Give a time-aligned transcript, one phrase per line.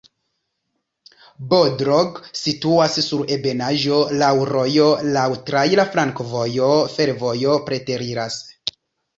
[1.51, 4.89] Bodrog situas sur ebenaĵo, laŭ rojo,
[5.19, 8.41] laŭ traira flankovojo, fervojo preteriras.